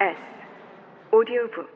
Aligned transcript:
S 0.00 0.16
오디오북 1.12 1.68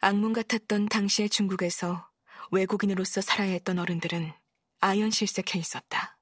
악몽 0.00 0.32
같았던 0.32 0.88
당시의 0.88 1.28
중국에서 1.28 2.10
외국인으로서 2.50 3.20
살아야 3.20 3.52
했던 3.52 3.78
어른들은 3.78 4.32
아연실색해 4.80 5.60
있었다. 5.60 6.18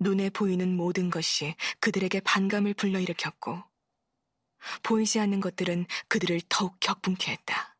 눈에 0.00 0.30
보이는 0.30 0.76
모든 0.76 1.08
것이 1.08 1.54
그들에게 1.78 2.18
반감을 2.18 2.74
불러일으켰고, 2.74 3.62
보이지 4.82 5.20
않는 5.20 5.38
것들은 5.38 5.86
그들을 6.08 6.40
더욱 6.48 6.80
격분케 6.80 7.30
했다. 7.30 7.76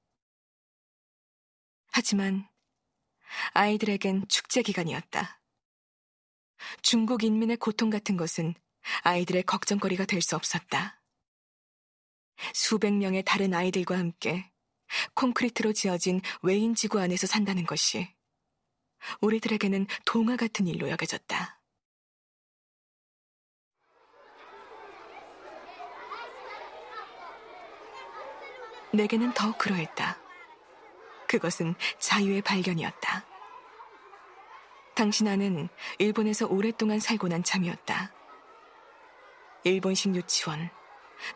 하지만 1.90 2.48
아이들에겐 3.52 4.28
축제 4.28 4.62
기간이었다. 4.62 5.37
중국 6.82 7.24
인민의 7.24 7.56
고통 7.58 7.90
같은 7.90 8.16
것은 8.16 8.54
아이들의 9.02 9.42
걱정거리가 9.44 10.04
될 10.04 10.22
수 10.22 10.36
없었다. 10.36 11.02
수백 12.54 12.92
명의 12.94 13.22
다른 13.24 13.54
아이들과 13.54 13.98
함께 13.98 14.50
콘크리트로 15.14 15.72
지어진 15.72 16.20
외인 16.42 16.74
지구 16.74 17.00
안에서 17.00 17.26
산다는 17.26 17.66
것이 17.66 18.08
우리들에게는 19.20 19.86
동화 20.04 20.36
같은 20.36 20.66
일로 20.66 20.88
여겨졌다. 20.88 21.60
내게는 28.92 29.34
더 29.34 29.56
그러했다. 29.56 30.18
그것은 31.28 31.74
자유의 31.98 32.42
발견이었다. 32.42 33.37
당시 34.98 35.22
나는 35.22 35.68
일본에서 36.00 36.48
오랫동안 36.48 36.98
살고 36.98 37.28
난 37.28 37.44
참이었다. 37.44 38.12
일본식 39.62 40.16
유치원, 40.16 40.70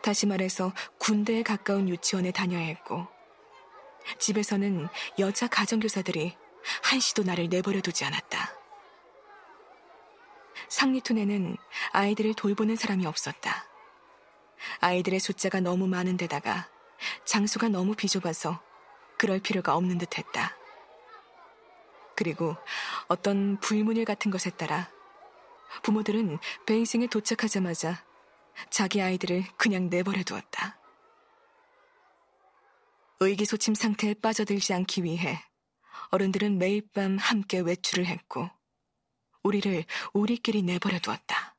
다시 0.01 0.25
말해서 0.25 0.73
군대에 0.97 1.43
가까운 1.43 1.87
유치원에 1.87 2.31
다녀야 2.31 2.59
했고, 2.59 3.07
집에서는 4.19 4.89
여자 5.19 5.47
가정교사들이 5.47 6.35
한시도 6.83 7.23
나를 7.23 7.47
내버려 7.47 7.79
두지 7.79 8.03
않았다. 8.03 8.53
상리툰에는 10.67 11.55
아이들을 11.93 12.33
돌보는 12.33 12.75
사람이 12.75 13.05
없었다. 13.05 13.65
아이들의 14.81 15.21
숫자가 15.21 15.61
너무 15.61 15.87
많은 15.87 16.17
데다가 16.17 16.67
장소가 17.23 17.69
너무 17.69 17.95
비좁아서 17.95 18.61
그럴 19.17 19.39
필요가 19.39 19.77
없는 19.77 19.99
듯 19.99 20.17
했다. 20.17 20.57
그리고 22.15 22.55
어떤 23.13 23.59
불문율 23.59 24.05
같은 24.05 24.31
것에 24.31 24.49
따라 24.49 24.89
부모들은 25.83 26.39
베이징에 26.65 27.05
도착하자마자 27.05 28.03
자기 28.71 29.03
아이들을 29.03 29.43
그냥 29.55 29.87
내버려 29.87 30.23
두었다. 30.23 30.79
의기소침 33.19 33.75
상태에 33.75 34.15
빠져들지 34.15 34.73
않기 34.73 35.03
위해 35.03 35.39
어른들은 36.09 36.57
매일 36.57 36.89
밤 36.91 37.17
함께 37.17 37.59
외출을 37.59 38.07
했고 38.07 38.49
우리를 39.43 39.85
우리끼리 40.13 40.63
내버려 40.63 40.97
두었다. 40.97 41.55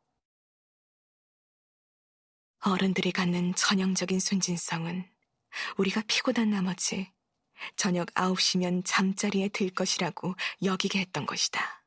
어른들이 2.64 3.12
갖는 3.12 3.54
전형적인 3.54 4.18
순진성은 4.18 5.08
우리가 5.76 6.02
피곤한 6.08 6.50
나머지 6.50 7.13
저녁 7.76 8.12
9시면 8.14 8.82
잠자리에 8.84 9.48
들 9.48 9.70
것이라고 9.70 10.34
여기게 10.62 11.00
했던 11.00 11.26
것이다. 11.26 11.84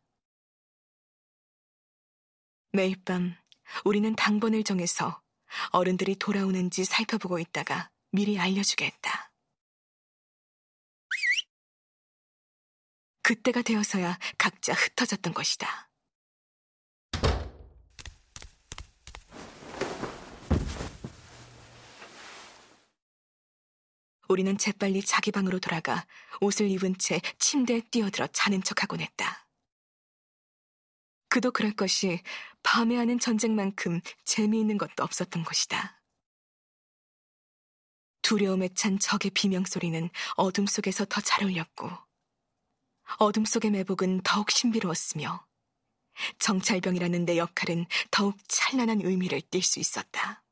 매일 2.72 3.02
밤 3.03 3.36
우리는 3.86 4.15
당번을 4.15 4.64
정해서 4.64 5.21
어른들이 5.71 6.15
돌아오는지 6.15 6.86
살펴보고 6.86 7.39
있다가 7.39 7.89
미리 8.11 8.38
알려주게 8.39 8.86
했다. 8.86 9.32
그때가 13.21 13.61
되어서야 13.61 14.17
각자 14.38 14.73
흩어졌던 14.73 15.33
것이다. 15.33 15.86
우리는 24.27 24.58
재빨리 24.58 25.02
자기 25.04 25.32
방으로 25.32 25.60
돌아가 25.60 26.05
옷을 26.42 26.70
입은 26.70 26.98
채 26.98 27.21
침대에 27.39 27.82
뛰어들어 27.92 28.27
자는 28.27 28.61
척하곤 28.64 29.02
했다. 29.02 29.48
그도 31.30 31.52
그럴 31.52 31.73
것이 31.73 32.21
밤에 32.64 32.95
하는 32.95 33.20
전쟁만큼 33.20 34.02
재미있는 34.26 34.77
것도 34.77 35.04
없었던 35.04 35.43
것이다. 35.43 36.02
두려움에 38.21 38.70
찬 38.76 38.99
적의 38.99 39.32
비명소리는 39.32 40.10
어둠 40.36 40.65
속에서 40.65 41.05
더 41.05 41.21
잘 41.21 41.45
울렸고, 41.45 41.89
어둠 43.20 43.45
속의 43.45 43.71
매복은 43.71 44.21
더욱 44.23 44.52
신비로웠으며, 44.52 45.45
정찰병이라는 46.39 47.26
내 47.26 47.38
역할은 47.38 47.86
더욱 48.11 48.38
찬란한 48.48 49.02
의미를 49.02 49.39
띨수 49.42 49.80
있었다. 49.80 50.44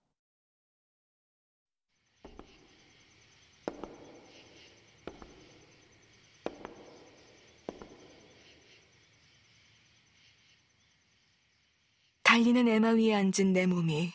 달리는 12.36 12.68
에마 12.68 12.90
위에 12.90 13.14
앉은 13.16 13.54
내 13.54 13.66
몸이 13.66 14.12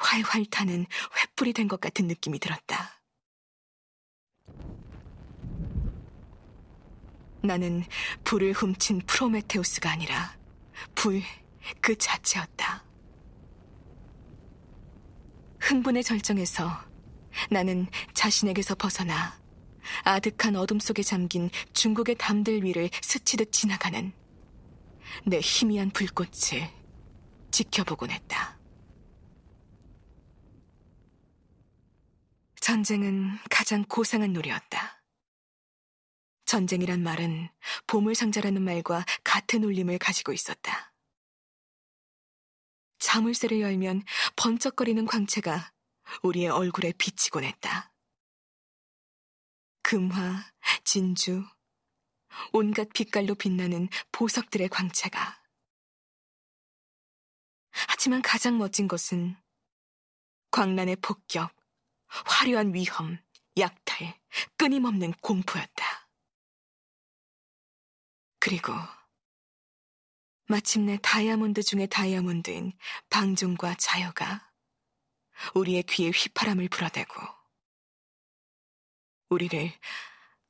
활활 0.00 0.44
타는 0.50 0.84
횃불이 0.84 1.54
된 1.54 1.66
것 1.66 1.80
같은 1.80 2.06
느낌이 2.06 2.38
들었다. 2.40 3.00
나는 7.42 7.84
불을 8.24 8.52
훔친 8.52 9.00
프로메테우스가 9.06 9.90
아니라 9.90 10.36
불 10.94 11.22
그 11.80 11.96
자체였다. 11.96 12.84
흥분의 15.60 16.04
절정에서 16.04 16.70
나는 17.50 17.86
자신에게서 18.12 18.74
벗어나 18.74 19.40
아득한 20.04 20.54
어둠 20.54 20.78
속에 20.78 21.02
잠긴 21.02 21.48
중국의 21.72 22.16
담들 22.16 22.62
위를 22.62 22.90
스치듯 23.00 23.52
지나가는 23.52 24.12
내 25.24 25.40
희미한 25.40 25.88
불꽃을 25.88 26.77
지켜보곤 27.50 28.10
했다. 28.10 28.58
전쟁은 32.60 33.38
가장 33.50 33.84
고상한 33.84 34.32
놀이였다. 34.32 35.02
전쟁이란 36.44 37.02
말은 37.02 37.48
보물상자라는 37.86 38.62
말과 38.62 39.04
같은 39.24 39.64
울림을 39.64 39.98
가지고 39.98 40.32
있었다. 40.32 40.94
자물쇠를 42.98 43.60
열면 43.60 44.02
번쩍거리는 44.36 45.06
광채가 45.06 45.72
우리의 46.22 46.48
얼굴에 46.48 46.92
비치곤 46.98 47.44
했다. 47.44 47.92
금화, 49.82 50.44
진주, 50.84 51.44
온갖 52.52 52.88
빛깔로 52.92 53.34
빛나는 53.34 53.88
보석들의 54.12 54.68
광채가 54.68 55.40
하지만 57.86 58.22
가장 58.22 58.58
멋진 58.58 58.88
것은 58.88 59.36
광란의 60.50 60.96
폭격, 60.96 61.54
화려한 62.06 62.74
위험, 62.74 63.18
약탈, 63.58 64.18
끊임없는 64.56 65.12
공포였다. 65.20 66.08
그리고 68.40 68.72
마침내 70.46 70.98
다이아몬드 71.02 71.62
중의 71.62 71.88
다이아몬드인 71.88 72.72
방종과 73.10 73.74
자여가 73.74 74.50
우리의 75.54 75.82
귀에 75.84 76.10
휘파람을 76.10 76.68
불어대고 76.68 77.14
우리를 79.28 79.72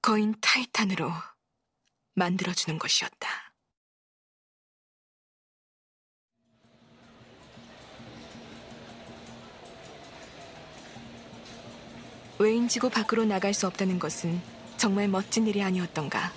거인 0.01 0.35
타이탄으로 0.41 1.11
만들어주는 2.15 2.79
것이었다. 2.79 3.48
외인 12.39 12.69
지구 12.69 12.89
밖으로 12.89 13.25
나갈 13.25 13.53
수 13.53 13.67
없다는 13.67 13.99
것은 13.99 14.41
정말 14.77 15.09
멋진 15.09 15.49
일이 15.49 15.61
아니었던가. 15.61 16.33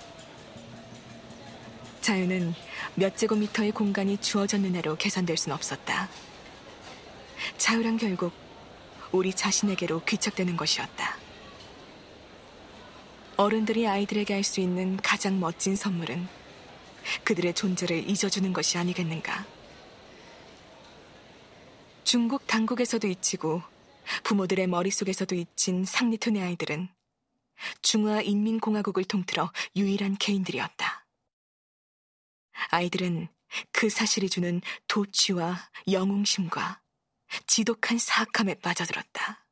자유는 2.00 2.54
몇 2.96 3.16
제곱미터의 3.16 3.70
공간이 3.70 4.16
주어졌는 4.16 4.74
해로 4.74 4.96
계산될 4.96 5.36
순 5.36 5.52
없었다. 5.52 6.08
자유란 7.56 7.98
결국 7.98 8.32
우리 9.12 9.32
자신에게로 9.32 10.02
귀착되는 10.04 10.56
것이었다. 10.56 11.16
어른들이 13.36 13.86
아이들에게 13.86 14.34
할 14.34 14.42
수 14.42 14.60
있는 14.60 14.96
가장 14.96 15.38
멋진 15.38 15.76
선물은 15.76 16.26
그들의 17.22 17.54
존재를 17.54 18.08
잊어주는 18.10 18.52
것이 18.52 18.76
아니겠는가. 18.76 19.46
중국 22.02 22.46
당국에서도 22.48 23.06
잊히고 23.06 23.62
부모들의 24.24 24.66
머릿속에서도 24.66 25.34
잊힌 25.34 25.84
상리톤의 25.84 26.42
아이들은 26.42 26.88
중화인민공화국을 27.82 29.04
통틀어 29.04 29.52
유일한 29.76 30.16
개인들이었다. 30.16 31.06
아이들은 32.70 33.28
그 33.72 33.90
사실이 33.90 34.28
주는 34.28 34.60
도취와 34.88 35.70
영웅심과 35.90 36.82
지독한 37.46 37.98
사악함에 37.98 38.54
빠져들었다. 38.54 39.46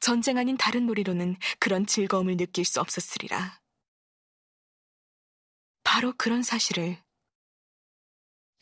전쟁 0.00 0.38
아닌 0.38 0.56
다른 0.56 0.86
놀이로는 0.86 1.36
그런 1.58 1.86
즐거움을 1.86 2.36
느낄 2.36 2.64
수 2.64 2.80
없었으리라. 2.80 3.60
바로 5.82 6.12
그런 6.16 6.42
사실을 6.42 7.02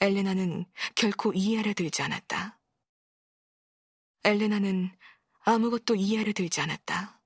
엘레나는 0.01 0.67
결코 0.95 1.33
이해하려 1.33 1.75
들지 1.75 2.03
않았다. 2.03 2.56
엘레나는 4.27 4.91
아무것도 5.45 5.95
이해하려 5.95 6.33
들지 6.33 6.61
않았다. 6.61 7.23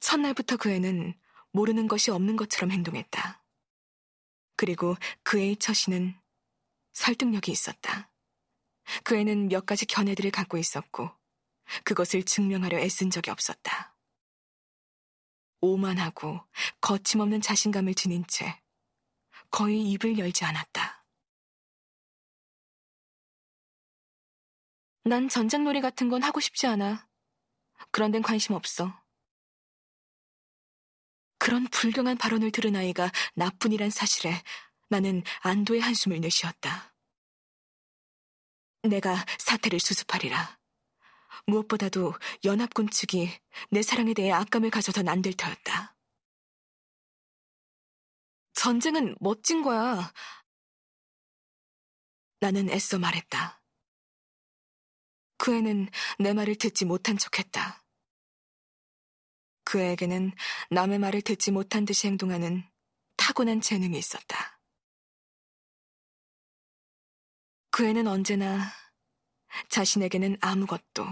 첫날부터 0.00 0.56
그 0.56 0.72
애는 0.72 1.14
모르는 1.52 1.86
것이 1.86 2.10
없는 2.10 2.34
것처럼 2.34 2.72
행동했다. 2.72 3.44
그리고 4.56 4.96
그 5.22 5.38
애의 5.38 5.58
처신은 5.58 6.20
설득력이 6.92 7.52
있었다. 7.52 8.10
그 9.04 9.16
애는 9.16 9.48
몇 9.48 9.64
가지 9.64 9.86
견해들을 9.86 10.32
갖고 10.32 10.58
있었고 10.58 11.12
그것을 11.84 12.24
증명하려 12.24 12.80
애쓴 12.80 13.10
적이 13.10 13.30
없었다. 13.30 13.96
오만하고 15.60 16.40
거침없는 16.80 17.40
자신감을 17.40 17.94
지닌 17.94 18.24
채 18.26 18.60
거의 19.52 19.88
입을 19.92 20.18
열지 20.18 20.44
않았다. 20.44 20.93
난 25.04 25.28
전장놀이 25.28 25.80
같은 25.80 26.08
건 26.08 26.22
하고 26.22 26.40
싶지 26.40 26.66
않아. 26.66 27.06
그런 27.90 28.10
데는 28.10 28.22
관심 28.22 28.54
없어. 28.54 28.92
그런 31.38 31.66
불경한 31.68 32.16
발언을 32.16 32.50
들은 32.50 32.74
아이가 32.74 33.10
나뿐이란 33.34 33.90
사실에 33.90 34.42
나는 34.88 35.22
안도의 35.40 35.80
한숨을 35.80 36.20
내쉬었다. 36.20 36.94
내가 38.82 39.14
사태를 39.38 39.78
수습하리라. 39.78 40.58
무엇보다도 41.46 42.14
연합군 42.44 42.88
측이 42.88 43.28
내 43.70 43.82
사랑에 43.82 44.14
대해 44.14 44.32
악감을 44.32 44.70
가져선 44.70 45.08
안 45.08 45.20
될 45.20 45.34
터였다. 45.34 45.94
전쟁은 48.54 49.16
멋진 49.20 49.62
거야. 49.62 50.12
나는 52.40 52.70
애써 52.70 52.98
말했다. 52.98 53.63
그 55.44 55.54
애는 55.54 55.90
내 56.20 56.32
말을 56.32 56.54
듣지 56.54 56.86
못한 56.86 57.18
척했다. 57.18 57.84
그 59.62 59.78
애에게는 59.78 60.32
남의 60.70 60.98
말을 60.98 61.20
듣지 61.20 61.50
못한 61.50 61.84
듯이 61.84 62.06
행동하는 62.06 62.64
타고난 63.18 63.60
재능이 63.60 63.98
있었다. 63.98 64.58
그 67.70 67.84
애는 67.84 68.06
언제나 68.06 68.72
자신에게는 69.68 70.38
아무것도 70.40 71.04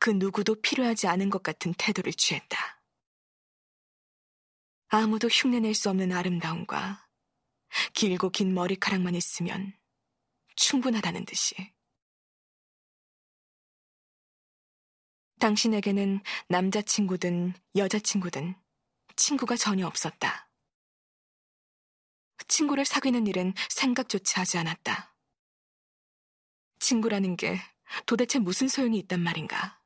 그 0.00 0.10
누구도 0.10 0.60
필요하지 0.60 1.06
않은 1.06 1.30
것 1.30 1.44
같은 1.44 1.74
태도를 1.78 2.12
취했다. 2.14 2.82
아무도 4.88 5.28
흉내낼 5.28 5.74
수 5.76 5.90
없는 5.90 6.10
아름다움과 6.10 7.06
길고 7.92 8.30
긴 8.30 8.52
머리카락만 8.52 9.14
있으면 9.14 9.78
충분하다는 10.56 11.24
듯이. 11.24 11.72
당신에게는 15.42 16.20
남자친구든 16.46 17.54
여자친구든 17.74 18.54
친구가 19.16 19.56
전혀 19.56 19.88
없었다. 19.88 20.48
친구를 22.46 22.84
사귀는 22.84 23.26
일은 23.26 23.52
생각조차 23.68 24.42
하지 24.42 24.58
않았다. 24.58 25.16
친구라는 26.78 27.36
게 27.36 27.58
도대체 28.06 28.38
무슨 28.38 28.68
소용이 28.68 28.98
있단 29.00 29.18
말인가? 29.18 29.82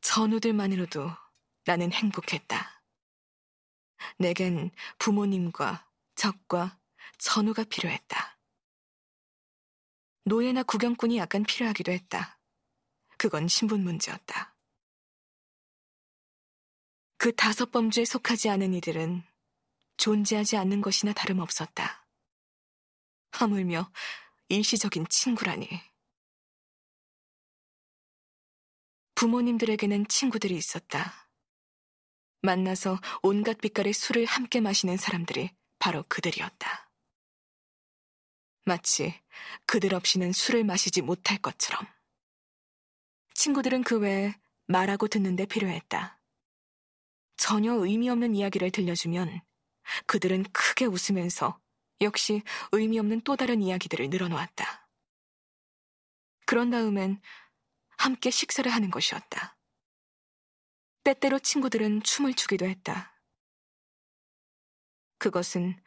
전우들만으로도 0.00 1.12
나는 1.64 1.92
행복했다. 1.92 2.82
내겐 4.18 4.72
부모님과 4.98 5.88
적과 6.16 6.80
전우가 7.18 7.62
필요했다. 7.62 8.36
노예나 10.24 10.64
구경꾼이 10.64 11.18
약간 11.18 11.44
필요하기도 11.44 11.92
했다. 11.92 12.40
그건 13.24 13.48
신분 13.48 13.82
문제였다. 13.84 14.54
그 17.16 17.34
다섯 17.34 17.70
범주에 17.70 18.04
속하지 18.04 18.50
않은 18.50 18.74
이들은 18.74 19.22
존재하지 19.96 20.58
않는 20.58 20.82
것이나 20.82 21.14
다름없었다. 21.14 22.06
하물며 23.32 23.90
일시적인 24.50 25.06
친구라니. 25.08 25.66
부모님들에게는 29.14 30.06
친구들이 30.08 30.54
있었다. 30.54 31.30
만나서 32.42 33.00
온갖 33.22 33.56
빛깔의 33.56 33.94
술을 33.94 34.26
함께 34.26 34.60
마시는 34.60 34.98
사람들이 34.98 35.50
바로 35.78 36.04
그들이었다. 36.10 36.90
마치 38.66 39.18
그들 39.64 39.94
없이는 39.94 40.32
술을 40.32 40.64
마시지 40.64 41.00
못할 41.00 41.38
것처럼. 41.38 41.93
친구들은 43.34 43.82
그 43.82 43.98
외에 43.98 44.34
말하고 44.66 45.08
듣는데 45.08 45.46
필요했다. 45.46 46.20
전혀 47.36 47.72
의미 47.74 48.08
없는 48.08 48.34
이야기를 48.34 48.70
들려주면 48.70 49.42
그들은 50.06 50.44
크게 50.44 50.86
웃으면서 50.86 51.60
역시 52.00 52.42
의미 52.72 52.98
없는 52.98 53.22
또 53.22 53.36
다른 53.36 53.62
이야기들을 53.62 54.08
늘어놓았다. 54.08 54.88
그런 56.46 56.70
다음엔 56.70 57.20
함께 57.96 58.30
식사를 58.30 58.70
하는 58.70 58.90
것이었다. 58.90 59.56
때때로 61.02 61.38
친구들은 61.38 62.02
춤을 62.02 62.34
추기도 62.34 62.66
했다. 62.66 63.20
그것은 65.18 65.82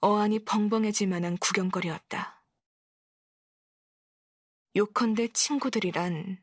어안이 0.00 0.44
벙벙해질 0.44 1.08
만한 1.08 1.36
구경거리였다. 1.38 2.41
요컨대 4.74 5.28
친구들이란 5.28 6.42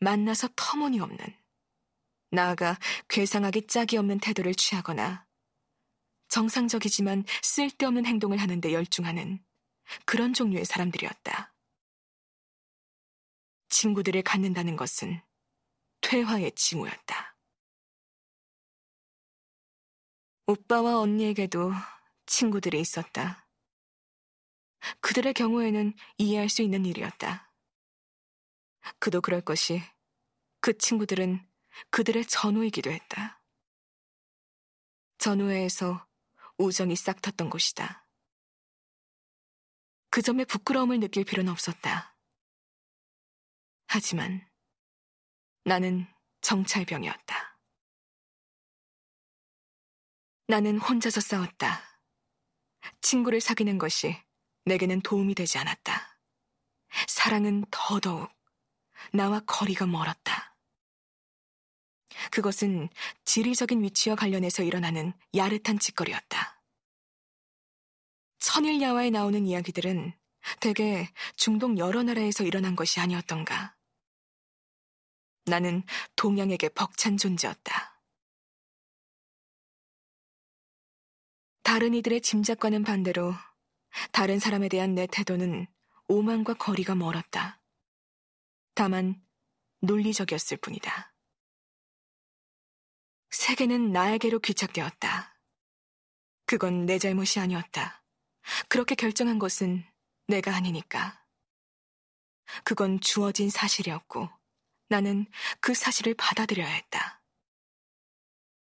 만나서 0.00 0.48
터무니없는, 0.54 1.18
나아가 2.30 2.78
괴상하기 3.08 3.66
짝이 3.66 3.96
없는 3.96 4.20
태도를 4.20 4.54
취하거나 4.54 5.26
정상적이지만 6.28 7.24
쓸데없는 7.42 8.04
행동을 8.04 8.36
하는데 8.36 8.72
열중하는 8.72 9.42
그런 10.04 10.34
종류의 10.34 10.66
사람들이었다. 10.66 11.54
친구들을 13.70 14.22
갖는다는 14.22 14.76
것은 14.76 15.20
퇴화의 16.02 16.52
징후였다. 16.52 17.36
오빠와 20.46 20.98
언니에게도 20.98 21.72
친구들이 22.26 22.80
있었다. 22.80 23.47
그들의 25.00 25.34
경우에는 25.34 25.94
이해할 26.18 26.48
수 26.48 26.62
있는 26.62 26.84
일이었다. 26.84 27.52
그도 28.98 29.20
그럴 29.20 29.40
것이 29.40 29.82
그 30.60 30.76
친구들은 30.76 31.46
그들의 31.90 32.24
전우이기도 32.26 32.90
했다. 32.90 33.42
전우회에서 35.18 36.06
우정이 36.58 36.96
싹 36.96 37.20
텄던 37.20 37.50
곳이다. 37.50 38.06
그 40.10 40.22
점에 40.22 40.44
부끄러움을 40.44 41.00
느낄 41.00 41.24
필요는 41.24 41.52
없었다. 41.52 42.16
하지만 43.86 44.46
나는 45.64 46.06
정찰병이었다. 46.40 47.58
나는 50.46 50.78
혼자서 50.78 51.20
싸웠다. 51.20 51.82
친구를 53.02 53.40
사귀는 53.40 53.78
것이 53.78 54.16
내게는 54.68 55.00
도움이 55.00 55.34
되지 55.34 55.58
않았다. 55.58 56.18
사랑은 57.08 57.64
더더욱 57.70 58.30
나와 59.12 59.40
거리가 59.40 59.86
멀었다. 59.86 60.56
그것은 62.30 62.88
지리적인 63.24 63.82
위치와 63.82 64.16
관련해서 64.16 64.62
일어나는 64.62 65.12
야릇한 65.34 65.78
짓거리였다. 65.78 66.62
천일야화에 68.38 69.10
나오는 69.10 69.46
이야기들은 69.46 70.12
대개 70.60 71.08
중동 71.36 71.78
여러 71.78 72.02
나라에서 72.02 72.44
일어난 72.44 72.76
것이 72.76 73.00
아니었던가. 73.00 73.76
나는 75.44 75.82
동양에게 76.16 76.70
벅찬 76.70 77.16
존재였다. 77.16 78.02
다른 81.62 81.94
이들의 81.94 82.20
짐작과는 82.22 82.82
반대로 82.82 83.34
다른 84.12 84.38
사람에 84.38 84.68
대한 84.68 84.94
내 84.94 85.06
태도는 85.06 85.66
오만과 86.08 86.54
거리가 86.54 86.94
멀었다. 86.94 87.60
다만 88.74 89.22
논리적이었을 89.80 90.56
뿐이다. 90.58 91.14
세계는 93.30 93.92
나에게로 93.92 94.38
귀착되었다. 94.40 95.38
그건 96.46 96.86
내 96.86 96.98
잘못이 96.98 97.40
아니었다. 97.40 98.02
그렇게 98.68 98.94
결정한 98.94 99.38
것은 99.38 99.84
내가 100.26 100.54
아니니까. 100.54 101.22
그건 102.64 103.00
주어진 103.00 103.50
사실이었고 103.50 104.30
나는 104.88 105.26
그 105.60 105.74
사실을 105.74 106.14
받아들여야 106.14 106.66
했다. 106.66 107.17